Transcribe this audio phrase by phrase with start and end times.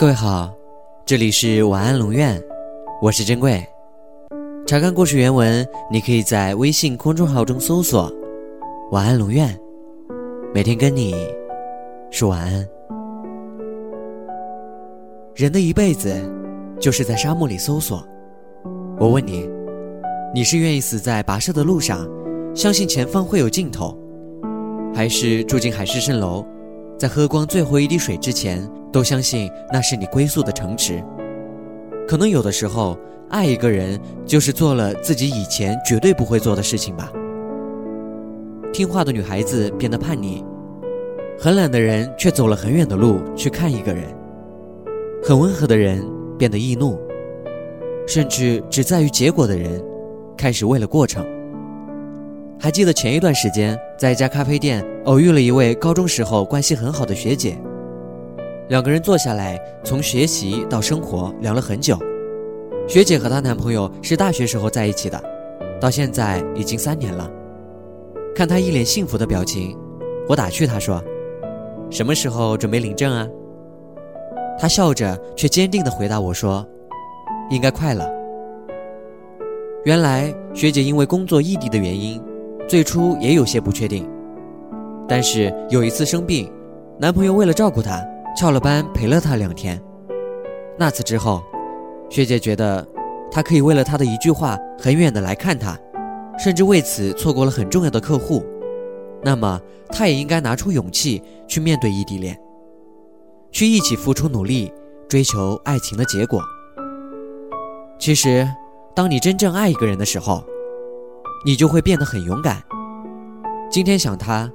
[0.00, 0.50] 各位好，
[1.04, 2.42] 这里是晚安龙院，
[3.02, 3.62] 我是珍贵。
[4.66, 8.10] 查看故事原文，你可以在微信公众号中搜索
[8.92, 9.54] “晚安龙院”，
[10.54, 11.14] 每天跟你
[12.10, 12.66] 说晚安。
[15.34, 16.10] 人的一辈子
[16.80, 18.02] 就是在沙漠里搜索。
[18.98, 19.46] 我问你，
[20.34, 22.08] 你是愿意死在跋涉的路上，
[22.54, 23.94] 相信前方会有尽头，
[24.94, 26.42] 还是住进海市蜃楼，
[27.00, 28.70] 在喝光最后一滴水之前？
[28.92, 31.02] 都相信那是你归宿的城池。
[32.06, 32.98] 可能有的时候，
[33.30, 37.10] 爱一个人就是做了自己以前绝对不会做的事情吧。
[38.70, 40.44] 听话的女孩子变得叛逆，
[41.38, 44.04] 很懒的人却走了很远的路去看一个人，
[45.24, 46.06] 很温和的人
[46.36, 46.98] 变得易怒，
[48.06, 49.82] 甚至只在于结果的人，
[50.36, 51.24] 开始为了过程。
[52.58, 57.58] 还记得前一段时间在一家咖啡店偶遇了一位高中时候关系很好的学姐。
[58.70, 61.98] 两个人坐下来，从学习到生活聊了很久。
[62.88, 65.22] 学姐和她男朋友是大学时候在一起的，
[65.78, 67.30] 到现在已经三年了。
[68.34, 69.76] 看她一脸幸福的表情，
[70.26, 71.04] 我打趣她说
[71.92, 73.28] ：“什么时候准备领证啊？”
[74.58, 76.66] 她笑着却坚定地回答我说
[77.52, 78.08] ：“应该快了。”
[79.84, 82.18] 原来学姐因为工作异地的原因，
[82.70, 84.08] 最初也有些不确定。
[85.08, 86.48] 但是有一次生病，
[87.00, 88.00] 男朋友为了照顾她。
[88.36, 89.78] 翘了班陪了她两天，
[90.78, 91.42] 那次之后，
[92.08, 92.86] 学姐觉得
[93.28, 95.76] 他可以为了他的一句话很远的来看他，
[96.38, 98.44] 甚至为此错过了很重要的客户，
[99.20, 102.38] 那么他也应该拿出勇气去面对异地恋，
[103.50, 104.72] 去一起付出努力
[105.08, 106.40] 追求爱情的结果。
[107.98, 108.48] 其实，
[108.94, 110.44] 当你真正爱一个人的时候，
[111.44, 112.62] 你就会变得很勇敢。
[113.70, 114.50] 今天想他，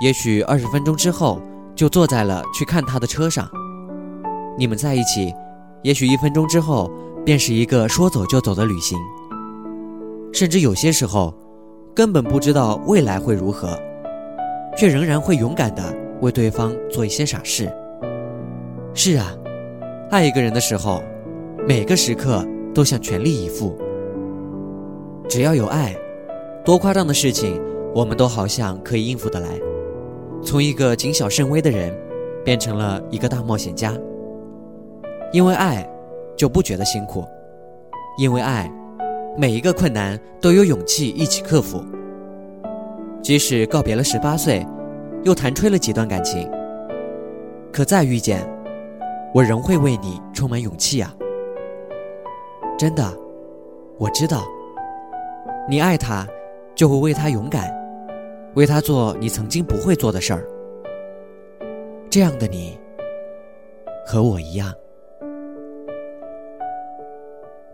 [0.00, 1.40] 也许二十分钟之后。
[1.74, 3.48] 就坐在了去看他的车上。
[4.58, 5.32] 你们在一起，
[5.82, 6.90] 也许一分钟之后
[7.24, 8.98] 便是一个说走就走的旅行。
[10.34, 11.34] 甚至有些时候，
[11.94, 13.78] 根本不知道未来会如何，
[14.76, 15.82] 却仍然会勇敢的
[16.20, 17.72] 为对方做一些傻事。
[18.92, 19.32] 是啊，
[20.10, 21.02] 爱一个人的时候，
[21.66, 23.74] 每个时刻都想全力以赴。
[25.26, 25.96] 只要有爱，
[26.64, 27.60] 多夸张的事情，
[27.92, 29.48] 我们都好像可以应付得来。
[30.44, 31.92] 从一个谨小慎微的人，
[32.44, 33.92] 变成了一个大冒险家。
[35.32, 35.84] 因为爱，
[36.36, 37.22] 就不觉得辛苦；
[38.16, 38.70] 因为爱，
[39.36, 41.82] 每一个困难都有勇气一起克服。
[43.20, 44.64] 即使告别了十八岁，
[45.24, 46.48] 又弹吹了几段感情，
[47.72, 48.46] 可再遇见，
[49.34, 51.12] 我仍会为你充满勇气啊！
[52.78, 53.12] 真的，
[53.98, 54.44] 我知道，
[55.68, 56.26] 你爱他，
[56.74, 57.70] 就会为他勇敢。
[58.54, 60.46] 为他做你曾经不会做的事儿，
[62.10, 62.78] 这样的你
[64.06, 64.74] 和我一样。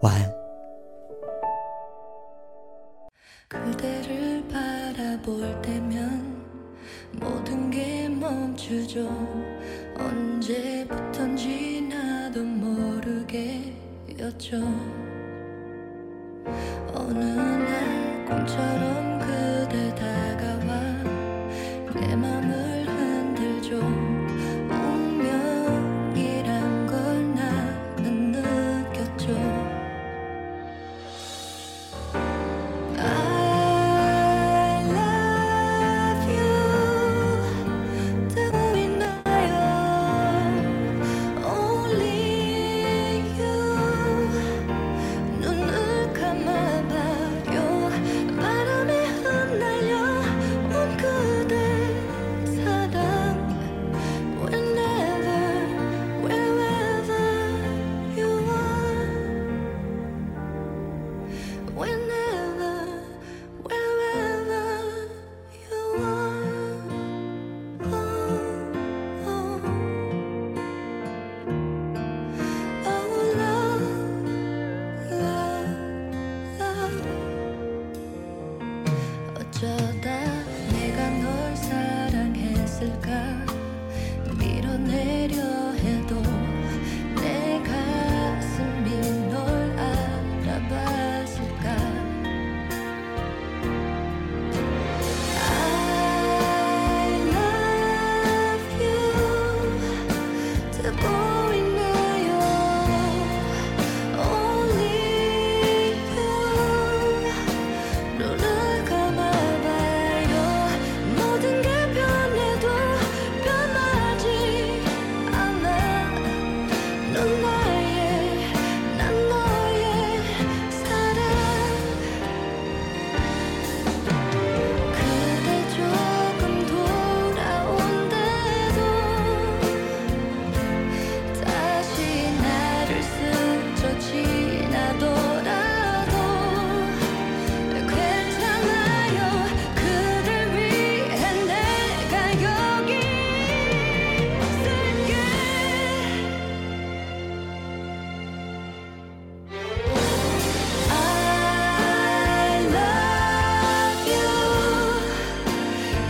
[0.02, 0.38] 晚安。
[22.40, 24.17] 마음을 흔들죠.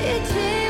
[0.01, 0.68] 一起。